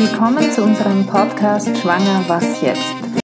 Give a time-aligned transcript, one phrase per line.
[0.00, 3.20] Willkommen zu unserem Podcast Schwanger Was jetzt?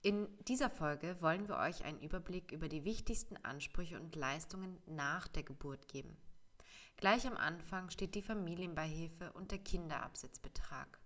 [0.00, 5.28] In dieser Folge wollen wir euch einen Überblick über die wichtigsten Ansprüche und Leistungen nach
[5.28, 6.16] der Geburt geben.
[6.96, 10.98] Gleich am Anfang steht die Familienbeihilfe und der Kinderabsitzbetrag.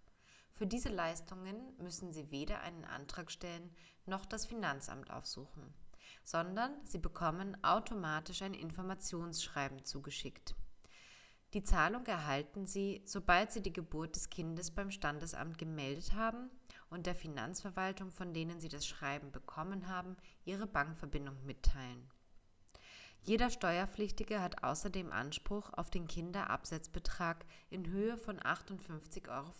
[0.52, 3.74] Für diese Leistungen müssen Sie weder einen Antrag stellen
[4.06, 5.74] noch das Finanzamt aufsuchen,
[6.22, 10.54] sondern Sie bekommen automatisch ein Informationsschreiben zugeschickt.
[11.54, 16.50] Die Zahlung erhalten Sie, sobald Sie die Geburt des Kindes beim Standesamt gemeldet haben
[16.88, 22.10] und der Finanzverwaltung, von denen Sie das Schreiben bekommen haben, Ihre Bankverbindung mitteilen.
[23.24, 29.52] Jeder Steuerpflichtige hat außerdem Anspruch auf den Kinderabsetzbetrag in Höhe von 58,40 Euro,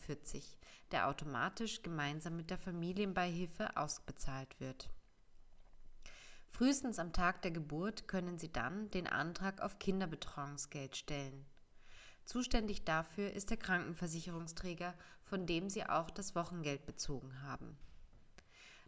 [0.91, 4.91] der automatisch gemeinsam mit der Familienbeihilfe ausbezahlt wird.
[6.48, 11.47] Frühestens am Tag der Geburt können Sie dann den Antrag auf Kinderbetreuungsgeld stellen.
[12.25, 17.77] Zuständig dafür ist der Krankenversicherungsträger, von dem Sie auch das Wochengeld bezogen haben.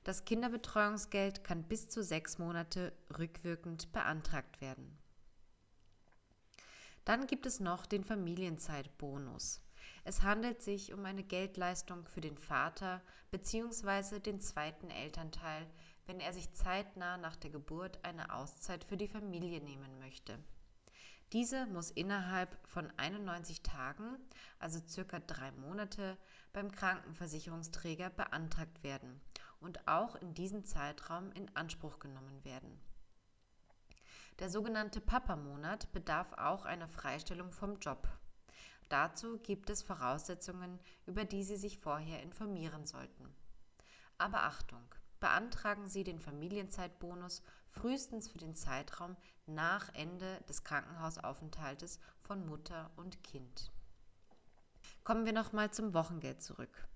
[0.04, 4.98] Das Kinderbetreuungsgeld kann bis zu sechs Monate rückwirkend beantragt werden.
[7.04, 9.62] Dann gibt es noch den Familienzeitbonus.
[10.04, 14.20] Es handelt sich um eine Geldleistung für den Vater bzw.
[14.20, 15.66] den zweiten Elternteil,
[16.06, 20.38] wenn er sich zeitnah nach der Geburt eine Auszeit für die Familie nehmen möchte.
[21.34, 24.18] Diese muss innerhalb von 91 Tagen,
[24.60, 26.16] also circa drei Monate,
[26.52, 29.20] beim Krankenversicherungsträger beantragt werden
[29.60, 32.80] und auch in diesem Zeitraum in Anspruch genommen werden.
[34.38, 38.06] Der sogenannte Papa-Monat bedarf auch einer Freistellung vom Job.
[38.88, 43.34] Dazu gibt es Voraussetzungen, über die Sie sich vorher informieren sollten.
[44.18, 44.86] Aber Achtung,
[45.24, 53.24] beantragen Sie den Familienzeitbonus frühestens für den Zeitraum nach Ende des Krankenhausaufenthaltes von Mutter und
[53.24, 53.72] Kind.
[55.02, 56.86] Kommen wir nochmal zum Wochengeld zurück.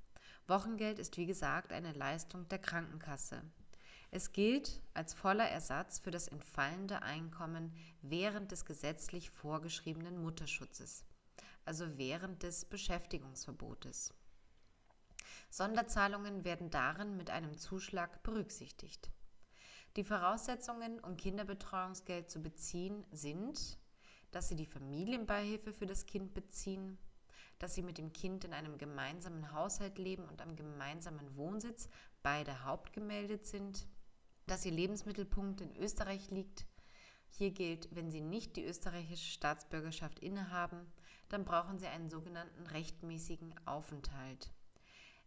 [0.47, 3.41] Wochengeld ist wie gesagt eine Leistung der Krankenkasse.
[4.11, 7.73] Es gilt als voller Ersatz für das entfallende Einkommen
[8.03, 11.07] während des gesetzlich vorgeschriebenen Mutterschutzes,
[11.65, 14.13] also während des Beschäftigungsverbotes.
[15.51, 19.11] Sonderzahlungen werden darin mit einem Zuschlag berücksichtigt.
[19.97, 23.79] Die Voraussetzungen, um Kinderbetreuungsgeld zu beziehen, sind,
[24.31, 26.99] dass Sie die Familienbeihilfe für das Kind beziehen,
[27.59, 31.89] dass Sie mit dem Kind in einem gemeinsamen Haushalt leben und am gemeinsamen Wohnsitz
[32.23, 33.89] beide hauptgemeldet sind,
[34.47, 36.67] dass Ihr Lebensmittelpunkt in Österreich liegt.
[37.31, 40.93] Hier gilt, wenn Sie nicht die österreichische Staatsbürgerschaft innehaben,
[41.29, 44.51] dann brauchen Sie einen sogenannten rechtmäßigen Aufenthalt.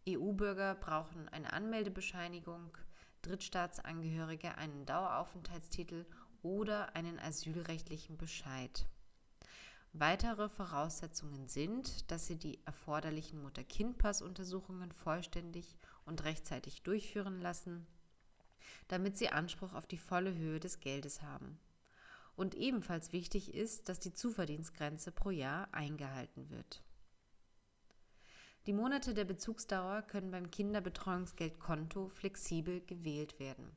[0.07, 2.75] EU-Bürger brauchen eine Anmeldebescheinigung,
[3.22, 6.06] Drittstaatsangehörige einen Daueraufenthaltstitel
[6.41, 8.88] oder einen asylrechtlichen Bescheid.
[9.94, 15.75] Weitere Voraussetzungen sind, dass Sie die erforderlichen Mutter-Kind-Pass-Untersuchungen vollständig
[16.06, 17.85] und rechtzeitig durchführen lassen,
[18.88, 21.59] damit Sie Anspruch auf die volle Höhe des Geldes haben.
[22.35, 26.81] Und ebenfalls wichtig ist, dass die Zuverdienstgrenze pro Jahr eingehalten wird.
[28.67, 33.75] Die Monate der Bezugsdauer können beim Kinderbetreuungsgeldkonto flexibel gewählt werden.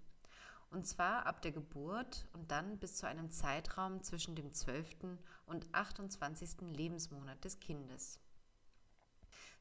[0.71, 5.17] Und zwar ab der Geburt und dann bis zu einem Zeitraum zwischen dem 12.
[5.47, 6.71] und 28.
[6.71, 8.21] Lebensmonat des Kindes.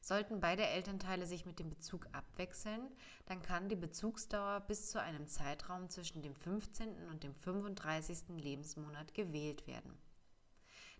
[0.02, 2.82] Sollten beide Elternteile sich mit dem Bezug abwechseln,
[3.24, 7.08] dann kann die Bezugsdauer bis zu einem Zeitraum zwischen dem 15.
[7.08, 8.24] und dem 35.
[8.36, 9.96] Lebensmonat gewählt werden.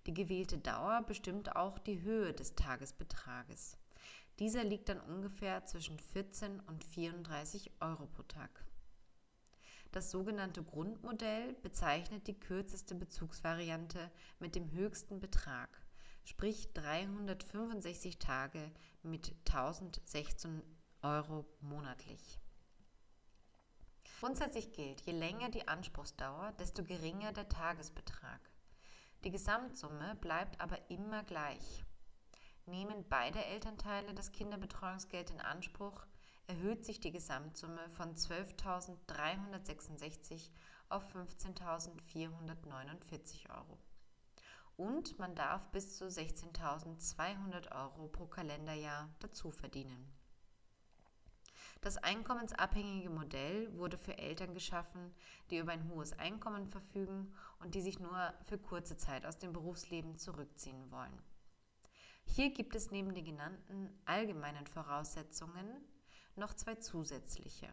[0.06, 3.76] Die gewählte Dauer bestimmt auch die Höhe des Tagesbetrages.
[4.38, 8.64] Dieser liegt dann ungefähr zwischen 14 und 34 Euro pro Tag.
[9.92, 15.68] Das sogenannte Grundmodell bezeichnet die kürzeste Bezugsvariante mit dem höchsten Betrag,
[16.24, 18.72] sprich 365 Tage
[19.04, 20.62] mit 1016
[21.02, 22.40] Euro monatlich.
[24.18, 28.40] Grundsätzlich gilt, je länger die Anspruchsdauer, desto geringer der Tagesbetrag.
[29.22, 31.84] Die Gesamtsumme bleibt aber immer gleich.
[32.66, 36.04] Nehmen beide Elternteile das Kinderbetreuungsgeld in Anspruch,
[36.46, 40.50] erhöht sich die Gesamtsumme von 12.366
[40.88, 43.78] auf 15.449 Euro.
[44.76, 50.12] Und man darf bis zu 16.200 Euro pro Kalenderjahr dazu verdienen.
[51.80, 55.12] Das einkommensabhängige Modell wurde für Eltern geschaffen,
[55.50, 59.52] die über ein hohes Einkommen verfügen und die sich nur für kurze Zeit aus dem
[59.52, 61.22] Berufsleben zurückziehen wollen.
[62.26, 65.66] Hier gibt es neben den genannten allgemeinen Voraussetzungen
[66.36, 67.68] noch zwei zusätzliche.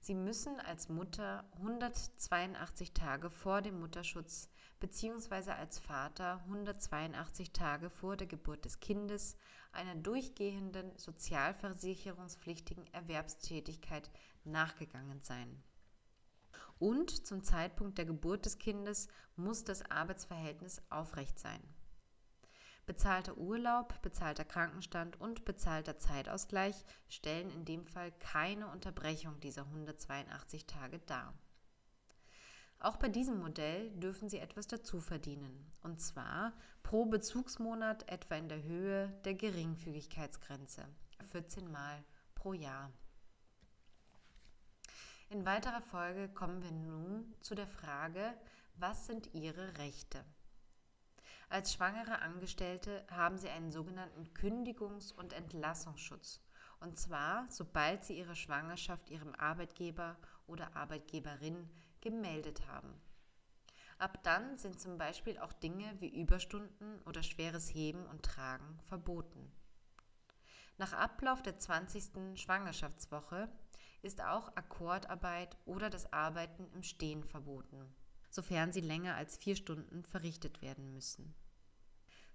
[0.00, 4.50] Sie müssen als Mutter 182 Tage vor dem Mutterschutz
[4.80, 5.52] bzw.
[5.52, 9.36] als Vater 182 Tage vor der Geburt des Kindes
[9.70, 14.10] einer durchgehenden sozialversicherungspflichtigen Erwerbstätigkeit
[14.44, 15.62] nachgegangen sein.
[16.80, 19.06] Und zum Zeitpunkt der Geburt des Kindes
[19.36, 21.62] muss das Arbeitsverhältnis aufrecht sein.
[22.84, 30.66] Bezahlter Urlaub, bezahlter Krankenstand und bezahlter Zeitausgleich stellen in dem Fall keine Unterbrechung dieser 182
[30.66, 31.32] Tage dar.
[32.80, 36.52] Auch bei diesem Modell dürfen Sie etwas dazu verdienen, und zwar
[36.82, 40.84] pro Bezugsmonat etwa in der Höhe der Geringfügigkeitsgrenze,
[41.30, 42.02] 14 Mal
[42.34, 42.90] pro Jahr.
[45.30, 48.34] In weiterer Folge kommen wir nun zu der Frage,
[48.74, 50.24] was sind Ihre Rechte?
[51.52, 56.40] Als schwangere Angestellte haben Sie einen sogenannten Kündigungs- und Entlassungsschutz.
[56.80, 60.16] Und zwar, sobald Sie Ihre Schwangerschaft Ihrem Arbeitgeber
[60.46, 61.68] oder Arbeitgeberin
[62.00, 62.98] gemeldet haben.
[63.98, 69.52] Ab dann sind zum Beispiel auch Dinge wie Überstunden oder schweres Heben und Tragen verboten.
[70.78, 72.40] Nach Ablauf der 20.
[72.40, 73.52] Schwangerschaftswoche
[74.00, 77.94] ist auch Akkordarbeit oder das Arbeiten im Stehen verboten,
[78.30, 81.34] sofern sie länger als vier Stunden verrichtet werden müssen.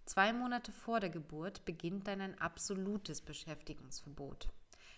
[0.08, 4.48] Zwei Monate vor der Geburt beginnt dann ein absolutes Beschäftigungsverbot.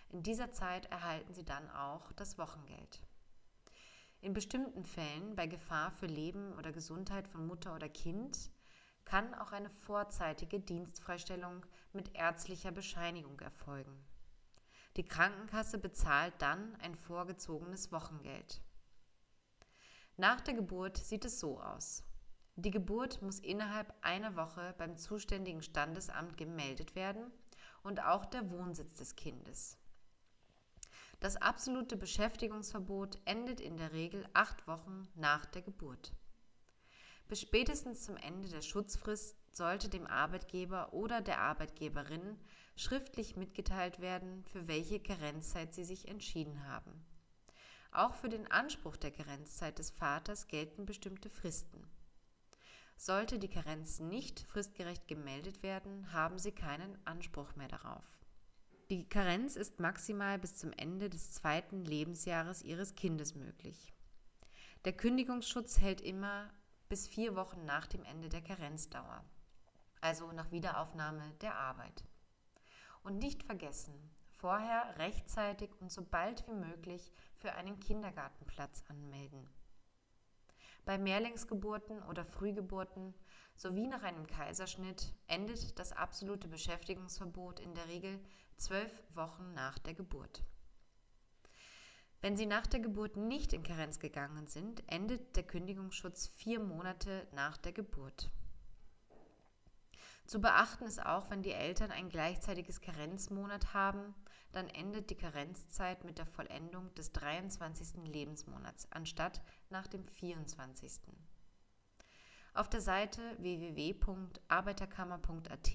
[0.09, 3.01] In dieser Zeit erhalten Sie dann auch das Wochengeld.
[4.21, 8.51] In bestimmten Fällen, bei Gefahr für Leben oder Gesundheit von Mutter oder Kind,
[9.03, 14.05] kann auch eine vorzeitige Dienstfreistellung mit ärztlicher Bescheinigung erfolgen.
[14.95, 18.61] Die Krankenkasse bezahlt dann ein vorgezogenes Wochengeld.
[20.17, 22.03] Nach der Geburt sieht es so aus.
[22.61, 27.31] Die Geburt muss innerhalb einer Woche beim zuständigen Standesamt gemeldet werden
[27.83, 29.77] und auch der Wohnsitz des Kindes.
[31.21, 36.11] Das absolute Beschäftigungsverbot endet in der Regel acht Wochen nach der Geburt.
[37.29, 42.37] Bis spätestens zum Ende der Schutzfrist sollte dem Arbeitgeber oder der Arbeitgeberin
[42.75, 47.05] schriftlich mitgeteilt werden, für welche Karenzzeit sie sich entschieden haben.
[47.93, 51.87] Auch für den Anspruch der Karenzzeit des Vaters gelten bestimmte Fristen.
[53.01, 58.03] Sollte die Karenz nicht fristgerecht gemeldet werden, haben Sie keinen Anspruch mehr darauf.
[58.89, 63.93] Die Karenz ist maximal bis zum Ende des zweiten Lebensjahres Ihres Kindes möglich.
[64.83, 66.49] Der Kündigungsschutz hält immer
[66.89, 69.23] bis vier Wochen nach dem Ende der Karenzdauer,
[70.01, 72.03] also nach Wiederaufnahme der Arbeit.
[73.03, 73.93] Und nicht vergessen,
[74.35, 79.47] vorher rechtzeitig und so bald wie möglich für einen Kindergartenplatz anmelden.
[80.85, 83.13] Bei Mehrlingsgeburten oder Frühgeburten
[83.55, 88.19] sowie nach einem Kaiserschnitt endet das absolute Beschäftigungsverbot in der Regel
[88.57, 90.43] zwölf Wochen nach der Geburt.
[92.21, 97.27] Wenn Sie nach der Geburt nicht in Karenz gegangen sind, endet der Kündigungsschutz vier Monate
[97.33, 98.29] nach der Geburt.
[100.29, 104.13] Zu beachten ist auch, wenn die Eltern ein gleichzeitiges Karenzmonat haben,
[104.51, 108.05] dann endet die Karenzzeit mit der Vollendung des 23.
[108.05, 109.41] Lebensmonats anstatt
[109.71, 111.01] nach dem 24.
[112.53, 115.71] Auf der Seite www.arbeiterkammer.at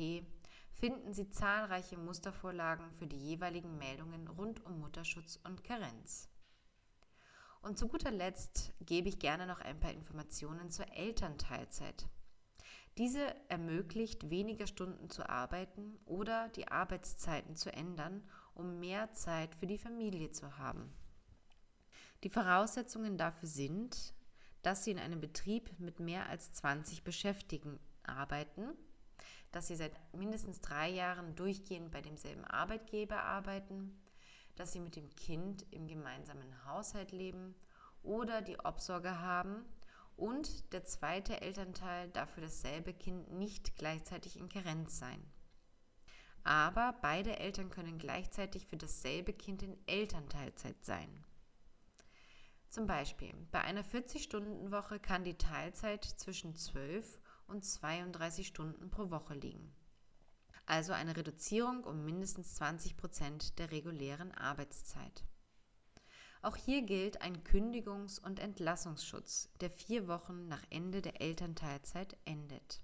[0.71, 6.31] finden Sie zahlreiche Mustervorlagen für die jeweiligen Meldungen rund um Mutterschutz und Karenz.
[7.61, 12.09] Und zu guter Letzt gebe ich gerne noch ein paar Informationen zur Elternteilzeit.
[12.97, 18.23] Diese ermöglicht, weniger Stunden zu arbeiten oder die Arbeitszeiten zu ändern,
[18.55, 20.93] um mehr Zeit für die Familie zu haben.
[22.23, 24.15] Die Voraussetzungen dafür sind,
[24.63, 28.71] dass Sie in einem Betrieb mit mehr als 20 Beschäftigten arbeiten,
[29.51, 34.01] dass Sie seit mindestens drei Jahren durchgehend bei demselben Arbeitgeber arbeiten,
[34.55, 37.57] dass Sie mit dem Kind im gemeinsamen Haushalt leben
[38.05, 39.65] oder die Obsorge haben
[40.17, 45.23] und der zweite Elternteil darf für dasselbe Kind nicht gleichzeitig in Karenz sein.
[46.45, 51.25] Aber beide Eltern können gleichzeitig für dasselbe Kind in Elternteilzeit sein.
[52.69, 59.35] Zum Beispiel, bei einer 40-Stunden-Woche kann die Teilzeit zwischen 12 und 32 Stunden pro Woche
[59.35, 59.73] liegen.
[60.67, 65.25] Also eine Reduzierung um mindestens 20 Prozent der regulären Arbeitszeit.
[66.45, 72.83] Auch hier gilt ein Kündigungs- und Entlassungsschutz, der vier Wochen nach Ende der Elternteilzeit endet.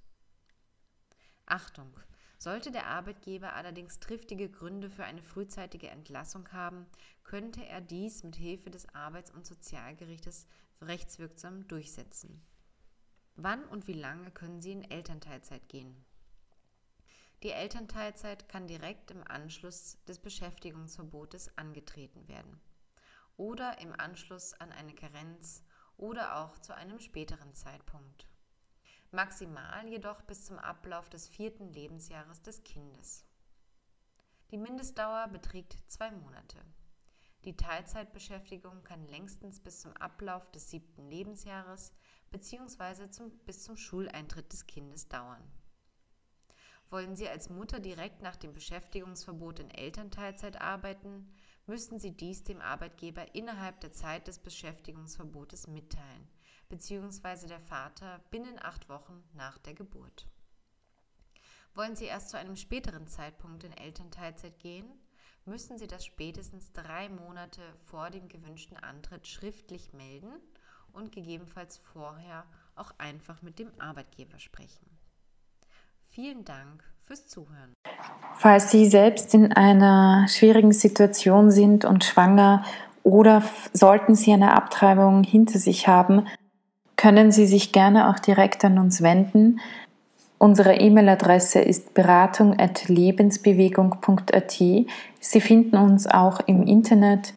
[1.45, 1.93] Achtung!
[2.39, 6.87] Sollte der Arbeitgeber allerdings triftige Gründe für eine frühzeitige Entlassung haben,
[7.23, 10.47] könnte er dies mit Hilfe des Arbeits- und Sozialgerichtes
[10.81, 12.43] rechtswirksam durchsetzen.
[13.37, 16.03] Wann und wie lange können Sie in Elternteilzeit gehen?
[17.43, 22.59] Die Elternteilzeit kann direkt im Anschluss des Beschäftigungsverbotes angetreten werden
[23.41, 25.65] oder im Anschluss an eine Karenz
[25.97, 28.29] oder auch zu einem späteren Zeitpunkt.
[29.13, 33.25] Maximal jedoch bis zum Ablauf des vierten Lebensjahres des Kindes.
[34.51, 36.59] Die Mindestdauer beträgt zwei Monate.
[37.47, 41.95] Die Teilzeitbeschäftigung kann längstens bis zum Ablauf des siebten Lebensjahres
[42.31, 43.09] bzw.
[43.47, 45.43] Bis zum Schuleintritt des Kindes dauern.
[46.91, 51.33] Wollen Sie als Mutter direkt nach dem Beschäftigungsverbot in Elternteilzeit arbeiten,
[51.67, 56.29] müssten Sie dies dem Arbeitgeber innerhalb der Zeit des Beschäftigungsverbotes mitteilen,
[56.69, 57.47] bzw.
[57.47, 60.27] der Vater binnen acht Wochen nach der Geburt.
[61.75, 64.91] Wollen Sie erst zu einem späteren Zeitpunkt in Elternteilzeit gehen,
[65.45, 70.33] müssen Sie das spätestens drei Monate vor dem gewünschten Antritt schriftlich melden
[70.93, 74.99] und gegebenenfalls vorher auch einfach mit dem Arbeitgeber sprechen.
[76.09, 77.73] Vielen Dank fürs Zuhören.
[78.37, 82.63] Falls Sie selbst in einer schwierigen Situation sind und schwanger
[83.03, 86.27] oder sollten Sie eine Abtreibung hinter sich haben,
[86.97, 89.61] können Sie sich gerne auch direkt an uns wenden.
[90.39, 94.53] Unsere E-Mail-Adresse ist beratung.lebensbewegung.at.
[94.53, 94.87] Sie
[95.41, 97.35] finden uns auch im Internet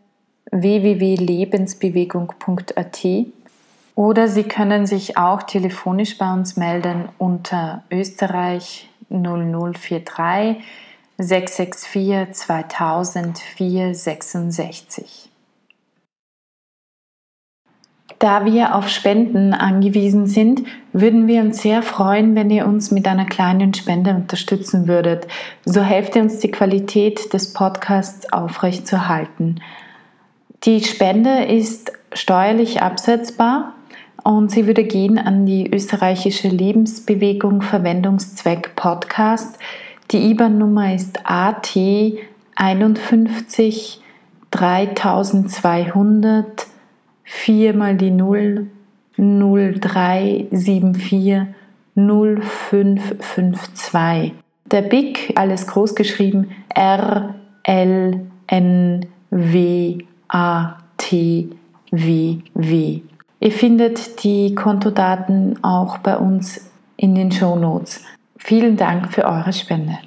[0.52, 3.06] www.lebensbewegung.at
[3.96, 10.64] oder Sie können sich auch telefonisch bei uns melden unter Österreich 0043
[11.18, 15.30] 664 2000 466.
[18.20, 23.06] Da wir auf Spenden angewiesen sind, würden wir uns sehr freuen, wenn ihr uns mit
[23.06, 25.28] einer kleinen Spende unterstützen würdet.
[25.66, 29.60] So helft ihr uns, die Qualität des Podcasts aufrechtzuerhalten.
[30.64, 33.74] Die Spende ist steuerlich absetzbar
[34.24, 39.60] und sie würde gehen an die österreichische Lebensbewegung Verwendungszweck Podcast.
[40.12, 41.78] Die IBAN-Nummer ist AT
[42.56, 44.02] 51
[44.52, 46.68] 3200
[47.24, 48.68] 4 mal die 0
[49.18, 51.48] 0374
[51.96, 54.34] 0552.
[54.66, 60.00] Der BIC, alles groß geschrieben, R L N W
[60.30, 61.50] A T
[61.92, 63.02] W W.
[63.44, 68.02] Ihr findet die Kontodaten auch bei uns in den Show Notes.
[68.38, 69.98] Vielen Dank für eure Spende.